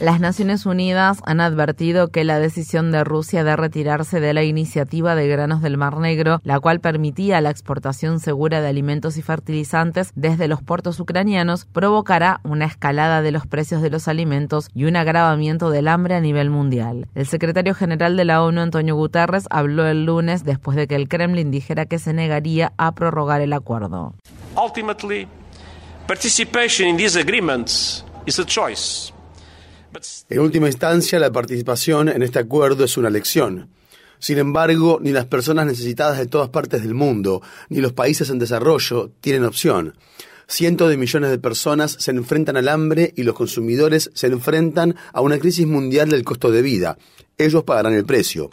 [0.00, 5.16] Las Naciones Unidas han advertido que la decisión de Rusia de retirarse de la iniciativa
[5.16, 10.12] de granos del Mar Negro, la cual permitía la exportación segura de alimentos y fertilizantes
[10.14, 14.94] desde los puertos ucranianos, provocará una escalada de los precios de los alimentos y un
[14.94, 17.08] agravamiento del hambre a nivel mundial.
[17.16, 21.08] El secretario general de la ONU, Antonio Guterres, habló el lunes después de que el
[21.08, 24.14] Kremlin dijera que se negaría a prorrogar el acuerdo.
[24.56, 25.26] Ultimately,
[26.06, 29.12] participation in these agreements is a choice.
[30.28, 33.68] En última instancia, la participación en este acuerdo es una elección.
[34.18, 38.38] Sin embargo, ni las personas necesitadas de todas partes del mundo, ni los países en
[38.38, 39.94] desarrollo tienen opción.
[40.46, 45.20] Cientos de millones de personas se enfrentan al hambre y los consumidores se enfrentan a
[45.20, 46.96] una crisis mundial del costo de vida.
[47.36, 48.50] Ellos pagarán el precio.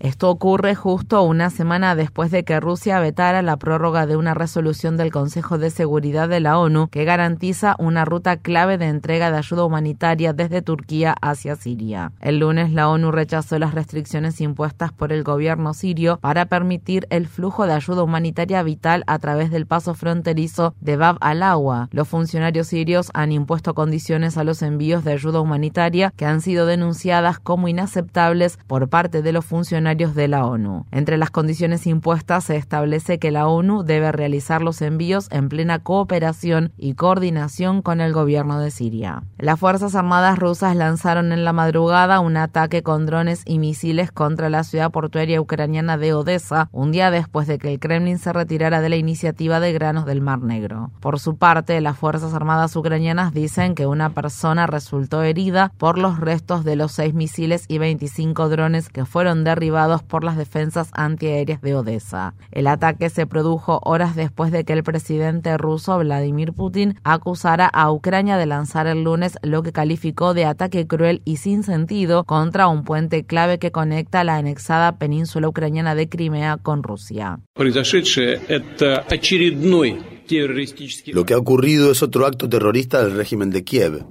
[0.00, 4.96] Esto ocurre justo una semana después de que Rusia vetara la prórroga de una resolución
[4.96, 9.38] del Consejo de Seguridad de la ONU que garantiza una ruta clave de entrega de
[9.38, 12.12] ayuda humanitaria desde Turquía hacia Siria.
[12.20, 17.26] El lunes la ONU rechazó las restricciones impuestas por el gobierno sirio para permitir el
[17.26, 21.88] flujo de ayuda humanitaria vital a través del paso fronterizo de Bab al-Awa.
[21.90, 26.66] Los funcionarios sirios han impuesto condiciones a los envíos de ayuda humanitaria que han sido
[26.66, 30.84] denunciadas como inaceptables por parte de los funcionarios de la ONU.
[30.90, 35.78] Entre las condiciones impuestas se establece que la ONU debe realizar los envíos en plena
[35.78, 39.22] cooperación y coordinación con el gobierno de Siria.
[39.38, 44.50] Las Fuerzas Armadas rusas lanzaron en la madrugada un ataque con drones y misiles contra
[44.50, 48.82] la ciudad portuaria ucraniana de Odessa, un día después de que el Kremlin se retirara
[48.82, 50.90] de la iniciativa de granos del Mar Negro.
[51.00, 56.20] Por su parte, las Fuerzas Armadas ucranianas dicen que una persona resultó herida por los
[56.20, 59.77] restos de los seis misiles y 25 drones que fueron derribados
[60.08, 62.34] por las defensas antiaéreas de Odessa.
[62.50, 67.92] El ataque se produjo horas después de que el presidente ruso Vladimir Putin acusara a
[67.92, 72.66] Ucrania de lanzar el lunes lo que calificó de ataque cruel y sin sentido contra
[72.66, 77.38] un puente clave que conecta la anexada península ucraniana de Crimea con Rusia.
[81.06, 84.04] Lo que ha ocurrido es otro acto terrorista del régimen de Kiev.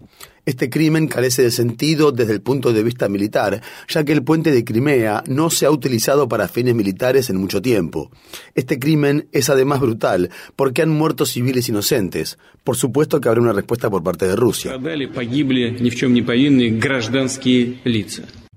[0.48, 4.54] Este crimen carece de sentido desde el punto de vista militar, ya que el puente
[4.54, 8.12] de Crimea no se ha utilizado para fines militares en mucho tiempo.
[8.56, 12.38] Este crimen es además brutal, porque han muerto civiles inocentes.
[12.64, 14.72] Por supuesto que habrá una respuesta por parte de Rusia.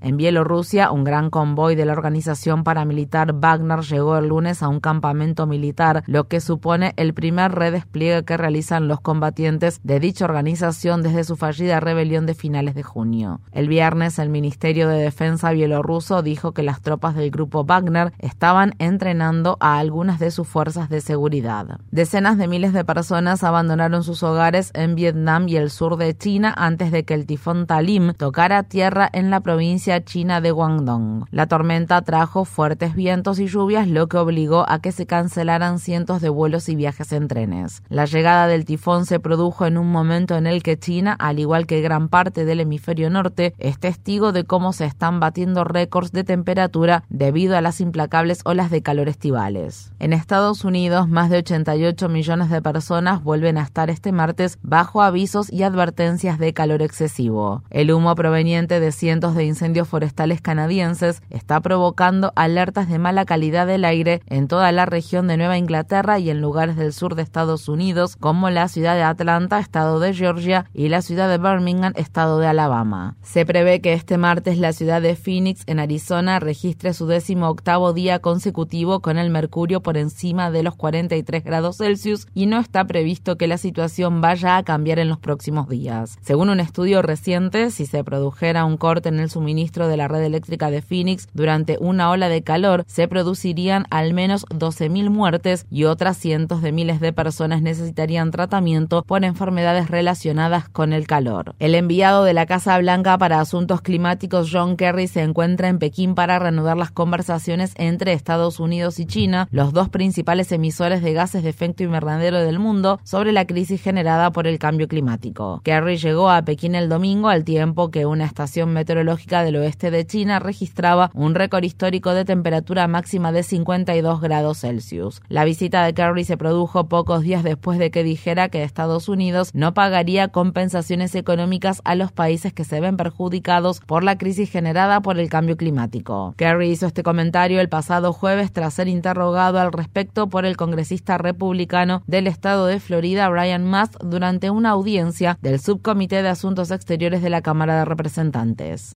[0.03, 4.81] En Bielorrusia, un gran convoy de la organización paramilitar Wagner llegó el lunes a un
[4.81, 11.03] campamento militar, lo que supone el primer redespliegue que realizan los combatientes de dicha organización
[11.03, 13.43] desde su fallida rebelión de finales de junio.
[13.53, 18.75] El viernes, el Ministerio de Defensa bielorruso dijo que las tropas del grupo Wagner estaban
[18.78, 21.78] entrenando a algunas de sus fuerzas de seguridad.
[21.91, 26.55] Decenas de miles de personas abandonaron sus hogares en Vietnam y el sur de China
[26.56, 31.25] antes de que el tifón Talim tocara tierra en la provincia china de Guangdong.
[31.33, 36.21] La tormenta trajo fuertes vientos y lluvias, lo que obligó a que se cancelaran cientos
[36.21, 37.83] de vuelos y viajes en trenes.
[37.89, 41.67] La llegada del tifón se produjo en un momento en el que China, al igual
[41.67, 46.22] que gran parte del hemisferio norte, es testigo de cómo se están batiendo récords de
[46.22, 49.93] temperatura debido a las implacables olas de calor estivales.
[49.99, 55.03] En Estados Unidos, más de 88 millones de personas vuelven a estar este martes bajo
[55.03, 57.63] avisos y advertencias de calor excesivo.
[57.71, 63.66] El humo proveniente de cientos de incendios forestales canadienses está provocando alertas de mala calidad
[63.66, 67.22] del aire en toda la región de Nueva Inglaterra y en lugares del sur de
[67.22, 71.92] Estados Unidos, como la ciudad de Atlanta, estado de Georgia, y la ciudad de Birmingham,
[71.97, 73.16] estado de Alabama.
[73.22, 77.92] Se prevé que este martes la ciudad de Phoenix, en Arizona, registre su décimo octavo
[77.92, 82.84] día consecutivo con el mercurio por encima de los 43 grados Celsius y no está
[82.84, 86.18] previsto que la situación vaya a cambiar en los próximos días.
[86.22, 90.22] Según un estudio reciente, si se produjera un corte en el suministro de la red
[90.22, 95.84] eléctrica de Phoenix durante una ola de calor, se producirían al menos 12.000 muertes y
[95.84, 101.55] otras cientos de miles de personas necesitarían tratamiento por enfermedades relacionadas con el calor.
[101.59, 106.15] El enviado de la Casa Blanca para Asuntos Climáticos, John Kerry, se encuentra en Pekín
[106.15, 111.43] para reanudar las conversaciones entre Estados Unidos y China, los dos principales emisores de gases
[111.43, 115.61] de efecto invernadero del mundo, sobre la crisis generada por el cambio climático.
[115.65, 120.07] Kerry llegó a Pekín el domingo al tiempo que una estación meteorológica del oeste de
[120.07, 125.22] China registraba un récord histórico de temperatura máxima de 52 grados Celsius.
[125.28, 129.51] La visita de Kerry se produjo pocos días después de que dijera que Estados Unidos
[129.54, 135.01] no pagaría compensaciones económicas a los países que se ven perjudicados por la crisis generada
[135.01, 136.34] por el cambio climático.
[136.36, 141.18] Kerry hizo este comentario el pasado jueves tras ser interrogado al respecto por el congresista
[141.18, 147.22] republicano del estado de Florida, Brian Mast, durante una audiencia del Subcomité de Asuntos Exteriores
[147.22, 148.95] de la Cámara de Representantes.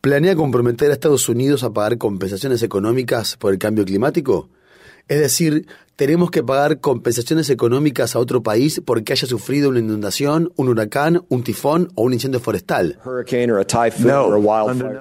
[0.00, 4.48] ¿Planea comprometer a Estados Unidos a pagar compensaciones económicas por el cambio climático?
[5.08, 5.66] Es decir,
[5.96, 11.24] tenemos que pagar compensaciones económicas a otro país porque haya sufrido una inundación, un huracán,
[11.28, 12.98] un tifón o un incendio forestal.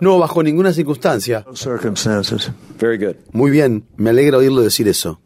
[0.01, 1.45] No, bajo ninguna circunstancia.
[3.31, 5.21] Muy bien, me alegra oírlo decir eso.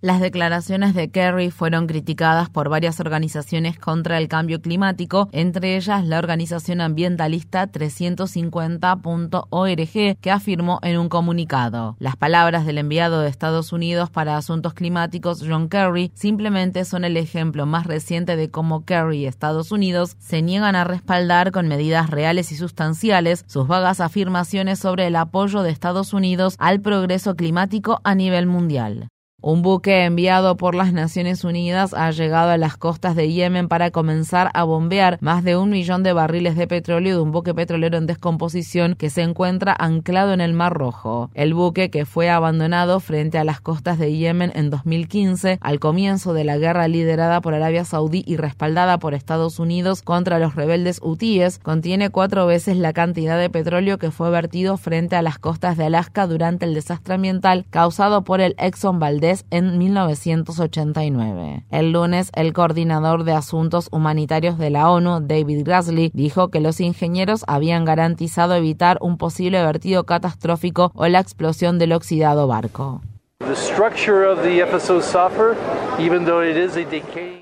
[0.00, 6.06] Las declaraciones de Kerry fueron criticadas por varias organizaciones contra el cambio climático, entre ellas
[6.06, 11.96] la organización ambientalista 350.org, que afirmó en un comunicado.
[11.98, 17.16] Las palabras del enviado de Estados Unidos para Asuntos Climáticos, John Kerry, simplemente son el
[17.16, 22.08] ejemplo más reciente de cómo Kerry y Estados Unidos se niegan a respaldar con medidas
[22.08, 28.00] reales y sustanciales sus vagas afirmaciones sobre el apoyo de Estados Unidos al progreso climático
[28.04, 29.08] a nivel mundial.
[29.40, 33.92] Un buque enviado por las Naciones Unidas ha llegado a las costas de Yemen para
[33.92, 37.98] comenzar a bombear más de un millón de barriles de petróleo de un buque petrolero
[37.98, 41.30] en descomposición que se encuentra anclado en el Mar Rojo.
[41.34, 46.32] El buque, que fue abandonado frente a las costas de Yemen en 2015, al comienzo
[46.32, 50.98] de la guerra liderada por Arabia Saudí y respaldada por Estados Unidos contra los rebeldes
[51.00, 55.76] hutíes, contiene cuatro veces la cantidad de petróleo que fue vertido frente a las costas
[55.76, 61.64] de Alaska durante el desastre ambiental causado por el Exxon Valdez en 1989.
[61.70, 66.80] El lunes, el coordinador de asuntos humanitarios de la ONU, David Grassley, dijo que los
[66.80, 73.02] ingenieros habían garantizado evitar un posible vertido catastrófico o la explosión del oxidado barco.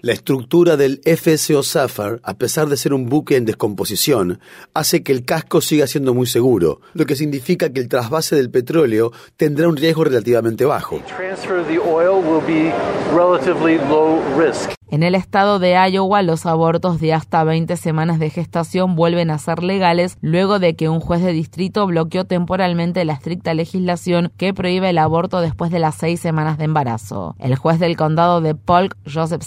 [0.02, 4.40] La estructura del FSO Safar, a pesar de ser un buque en descomposición,
[4.75, 8.50] hace que el casco siga siendo muy seguro, lo que significa que el trasvase del
[8.50, 11.00] petróleo tendrá un riesgo relativamente bajo.
[14.88, 19.38] En el estado de Iowa, los abortos de hasta 20 semanas de gestación vuelven a
[19.38, 24.54] ser legales luego de que un juez de distrito bloqueó temporalmente la estricta legislación que
[24.54, 27.34] prohíbe el aborto después de las seis semanas de embarazo.
[27.40, 29.43] El juez del condado de Polk, Joseph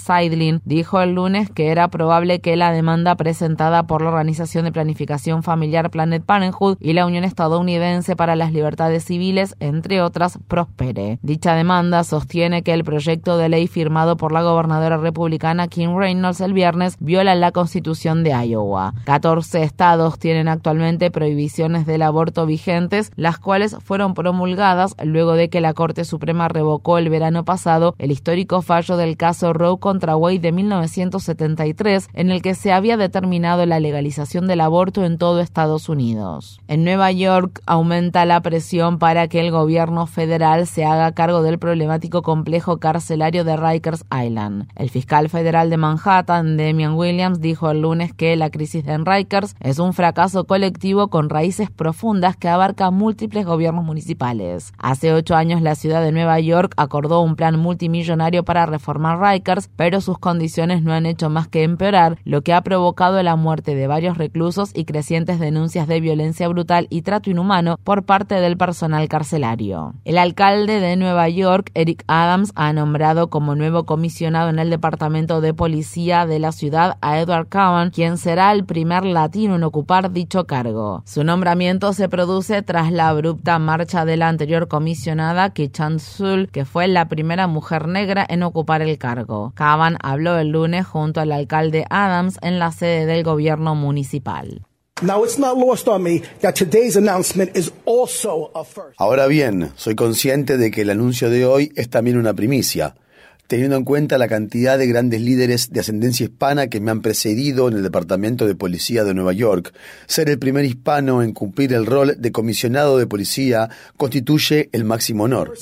[0.64, 5.44] Dijo el lunes que era probable que la demanda presentada por la Organización de Planificación
[5.44, 11.20] Familiar Planet Parenthood y la Unión Estadounidense para las Libertades Civiles, entre otras, prospere.
[11.24, 16.40] Dicha demanda sostiene que el proyecto de ley firmado por la gobernadora republicana Kim Reynolds
[16.40, 18.94] el viernes viola la constitución de Iowa.
[19.04, 25.60] 14 estados tienen actualmente prohibiciones del aborto vigentes, las cuales fueron promulgadas luego de que
[25.60, 30.52] la Corte Suprema revocó el verano pasado el histórico fallo del caso Roe contra de
[30.52, 36.60] 1973, en el que se había determinado la legalización del aborto en todo Estados Unidos.
[36.68, 41.58] En Nueva York aumenta la presión para que el gobierno federal se haga cargo del
[41.58, 44.68] problemático complejo carcelario de Rikers Island.
[44.76, 49.56] El fiscal federal de Manhattan, Damian Williams, dijo el lunes que la crisis de Rikers
[49.62, 54.74] es un fracaso colectivo con raíces profundas que abarca múltiples gobiernos municipales.
[54.78, 59.70] Hace ocho años la ciudad de Nueva York acordó un plan multimillonario para reformar Rikers,
[59.76, 63.76] pero sus condiciones no han hecho más que empeorar, lo que ha provocado la muerte
[63.76, 68.58] de varios reclusos y crecientes denuncias de violencia brutal y trato inhumano por parte del
[68.58, 69.94] personal carcelario.
[70.06, 75.42] El alcalde de Nueva York, Eric Adams, ha nombrado como nuevo comisionado en el departamento
[75.42, 80.12] de Policía de la ciudad a Edward Cowan, quien será el primer latino en ocupar
[80.12, 81.04] dicho cargo.
[81.06, 86.66] Su nombramiento se produce tras la abrupta marcha de la anterior comisionada Kichan Sul, que
[86.66, 89.54] fue la primera mujer negra en ocupar el cargo.
[89.58, 94.66] Cowan habló el lunes junto al alcalde Adams en la sede del gobierno municipal.
[98.98, 102.96] Ahora bien, soy consciente de que el anuncio de hoy es también una primicia.
[103.48, 107.68] teniendo en cuenta la cantidad de grandes líderes de ascendencia hispana que me han precedido
[107.68, 109.74] en el Departamento de Policía de Nueva York.
[110.06, 115.24] Ser el primer hispano en cumplir el rol de comisionado de policía constituye el máximo
[115.24, 115.54] honor.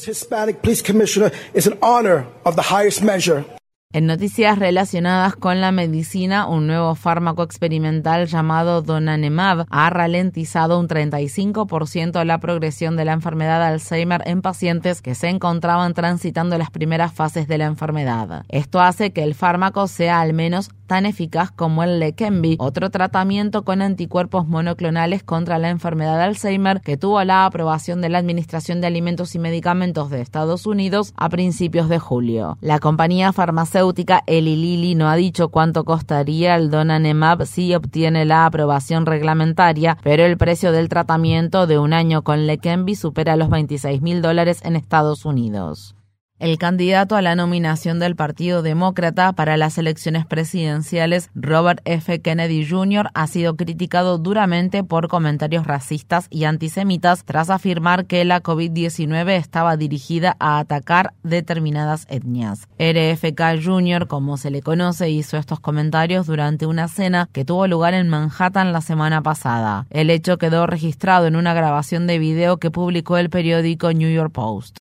[3.94, 10.90] En noticias relacionadas con la medicina, un nuevo fármaco experimental llamado Donanemab ha ralentizado un
[10.90, 16.70] 35% la progresión de la enfermedad de Alzheimer en pacientes que se encontraban transitando las
[16.70, 18.44] primeras fases de la enfermedad.
[18.50, 23.64] Esto hace que el fármaco sea al menos tan eficaz como el Leqembi, otro tratamiento
[23.64, 28.82] con anticuerpos monoclonales contra la enfermedad de Alzheimer que tuvo la aprobación de la Administración
[28.82, 32.58] de Alimentos y Medicamentos de Estados Unidos a principios de julio.
[32.62, 38.46] La compañía farmacéutica Eli Lilly no ha dicho cuánto costaría el Donanemab si obtiene la
[38.46, 44.02] aprobación reglamentaria, pero el precio del tratamiento de un año con Leqembi supera los 26
[44.02, 45.97] mil dólares en Estados Unidos.
[46.40, 52.22] El candidato a la nominación del Partido Demócrata para las elecciones presidenciales, Robert F.
[52.22, 58.44] Kennedy Jr., ha sido criticado duramente por comentarios racistas y antisemitas tras afirmar que la
[58.44, 62.68] COVID-19 estaba dirigida a atacar determinadas etnias.
[62.78, 67.96] RFK Jr., como se le conoce, hizo estos comentarios durante una cena que tuvo lugar
[67.96, 69.88] en Manhattan la semana pasada.
[69.90, 74.32] El hecho quedó registrado en una grabación de video que publicó el periódico New York
[74.32, 74.78] Post.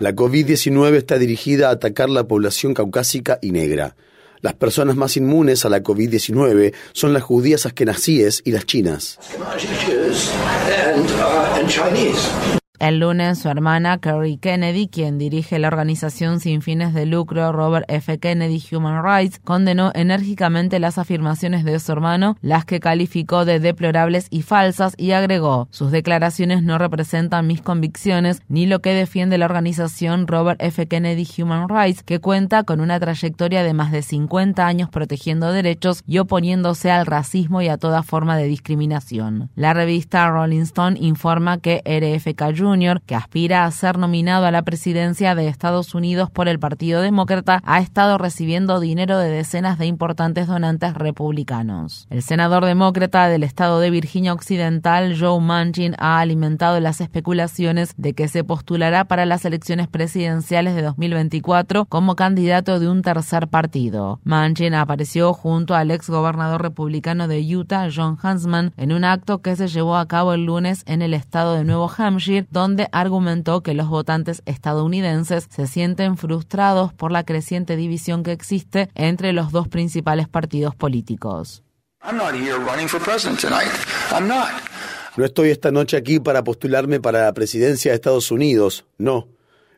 [0.00, 3.96] La COVID-19 está dirigida a atacar la población caucásica y negra.
[4.40, 9.18] Las personas más inmunes a la COVID-19 son las judías askenazíes y las chinas.
[12.80, 17.84] El lunes, su hermana Kerry Kennedy, quien dirige la organización sin fines de lucro Robert
[17.86, 18.18] F.
[18.18, 24.26] Kennedy Human Rights, condenó enérgicamente las afirmaciones de su hermano, las que calificó de deplorables
[24.28, 29.46] y falsas, y agregó, sus declaraciones no representan mis convicciones ni lo que defiende la
[29.46, 30.88] organización Robert F.
[30.88, 36.02] Kennedy Human Rights, que cuenta con una trayectoria de más de 50 años protegiendo derechos
[36.08, 39.48] y oponiéndose al racismo y a toda forma de discriminación.
[39.54, 44.62] La revista Rolling Stone informa que RFK Jr que aspira a ser nominado a la
[44.62, 49.86] presidencia de Estados Unidos por el Partido Demócrata, ha estado recibiendo dinero de decenas de
[49.86, 52.06] importantes donantes republicanos.
[52.10, 58.14] El senador demócrata del estado de Virginia Occidental, Joe Manchin, ha alimentado las especulaciones de
[58.14, 64.20] que se postulará para las elecciones presidenciales de 2024 como candidato de un tercer partido.
[64.24, 69.54] Manchin apareció junto al ex gobernador republicano de Utah, John Huntsman, en un acto que
[69.54, 73.74] se llevó a cabo el lunes en el estado de Nuevo Hampshire, donde argumentó que
[73.74, 79.68] los votantes estadounidenses se sienten frustrados por la creciente división que existe entre los dos
[79.68, 81.62] principales partidos políticos.
[85.16, 89.28] No estoy esta noche aquí para postularme para la presidencia de Estados Unidos, no.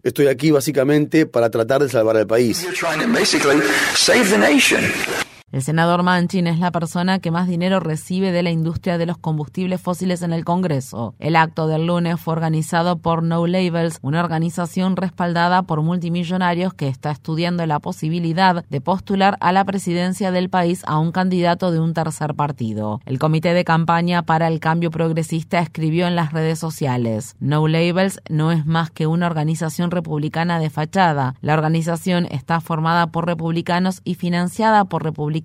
[0.03, 2.65] Estoy aquí básicamente para tratar de salvar al país.
[5.53, 9.17] El senador Manchin es la persona que más dinero recibe de la industria de los
[9.17, 11.15] combustibles fósiles en el Congreso.
[11.21, 16.89] El acto del lunes fue organizado por No Labels, una organización respaldada por multimillonarios que
[16.89, 21.79] está estudiando la posibilidad de postular a la presidencia del país a un candidato de
[21.79, 23.01] un tercer partido.
[23.07, 28.21] El Comité de Campaña para el Cambio Progresista escribió en las redes sociales, No Labels
[28.29, 31.37] no es más que una organización republicana de fachada.
[31.41, 35.36] La organización está formada por republicanos y financiada por republicanos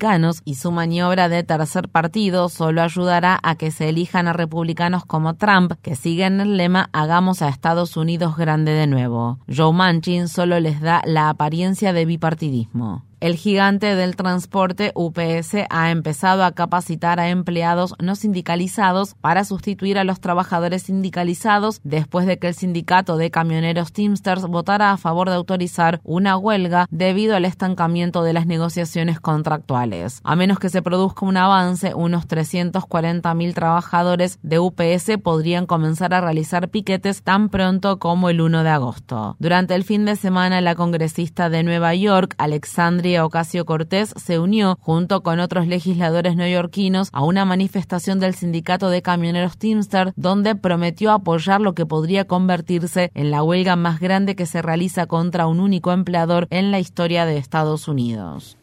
[0.44, 5.34] y su maniobra de tercer partido solo ayudará a que se elijan a republicanos como
[5.34, 9.38] Trump, que siguen el lema Hagamos a Estados Unidos grande de nuevo.
[9.54, 13.04] Joe Manchin solo les da la apariencia de bipartidismo.
[13.22, 19.96] El gigante del transporte UPS ha empezado a capacitar a empleados no sindicalizados para sustituir
[19.96, 25.28] a los trabajadores sindicalizados después de que el sindicato de camioneros Teamsters votara a favor
[25.28, 30.18] de autorizar una huelga debido al estancamiento de las negociaciones contractuales.
[30.24, 36.20] A menos que se produzca un avance, unos 340.000 trabajadores de UPS podrían comenzar a
[36.20, 39.36] realizar piquetes tan pronto como el 1 de agosto.
[39.38, 44.78] Durante el fin de semana, la congresista de Nueva York, Alexandria Ocasio Cortés se unió
[44.80, 51.12] junto con otros legisladores neoyorquinos a una manifestación del sindicato de camioneros Teamster donde prometió
[51.12, 55.60] apoyar lo que podría convertirse en la huelga más grande que se realiza contra un
[55.60, 58.56] único empleador en la historia de Estados Unidos.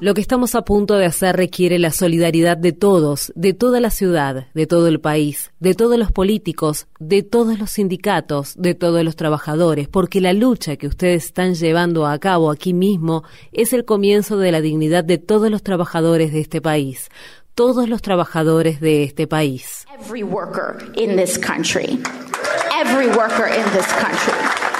[0.00, 3.90] Lo que estamos a punto de hacer requiere la solidaridad de todos, de toda la
[3.90, 9.02] ciudad, de todo el país, de todos los políticos, de todos los sindicatos, de todos
[9.04, 13.84] los trabajadores, porque la lucha que ustedes están llevando a cabo aquí mismo es el
[13.84, 17.08] comienzo de la dignidad de todos los trabajadores de este país
[17.54, 19.84] todos los trabajadores de este país.
[19.92, 21.98] Every worker in this country.
[22.78, 24.77] Every worker in this country.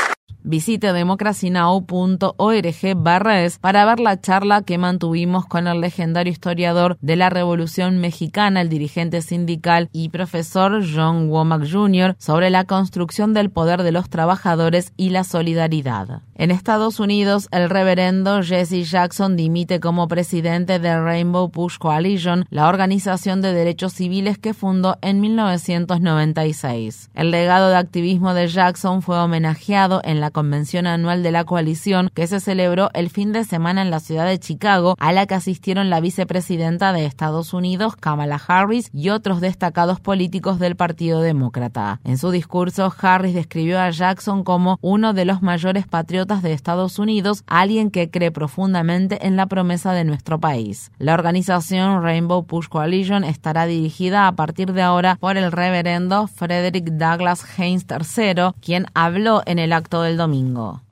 [0.48, 7.16] Visite democracynow.org barra es para ver la charla que mantuvimos con el legendario historiador de
[7.16, 12.16] la Revolución Mexicana, el dirigente sindical y profesor John Womack Jr.
[12.18, 16.22] sobre la construcción del poder de los trabajadores y la solidaridad.
[16.34, 22.68] En Estados Unidos, el reverendo Jesse Jackson dimite como presidente de Rainbow Push Coalition, la
[22.68, 27.10] organización de derechos civiles que fundó en 1996.
[27.12, 32.12] El legado de activismo de Jackson fue homenajeado en la convención anual de la coalición
[32.14, 35.34] que se celebró el fin de semana en la ciudad de Chicago, a la que
[35.34, 41.98] asistieron la vicepresidenta de Estados Unidos, Kamala Harris, y otros destacados políticos del Partido Demócrata.
[42.04, 47.00] En su discurso, Harris describió a Jackson como uno de los mayores patriotas de Estados
[47.00, 50.92] Unidos, alguien que cree profundamente en la promesa de nuestro país.
[50.98, 56.92] La organización Rainbow Push Coalition estará dirigida a partir de ahora por el reverendo Frederick
[56.92, 60.82] Douglass Haynes III, quien habló en el acto del domingo domingo.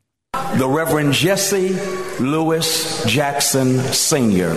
[0.57, 1.77] The Reverend Jesse
[2.21, 4.57] Lewis Jackson Sr.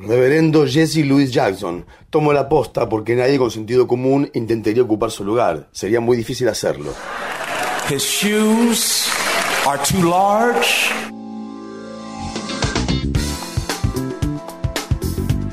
[0.00, 5.22] Reverendo Jesse Louis Jackson, tomo la posta porque nadie con sentido común intentaría ocupar su
[5.24, 5.68] lugar.
[5.72, 6.94] Sería muy difícil hacerlo.
[7.90, 9.06] His shoes
[9.66, 10.90] are too large.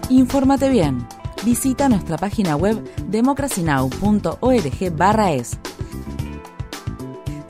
[0.09, 1.05] Infórmate bien.
[1.43, 5.57] Visita nuestra página web democracynow.org/es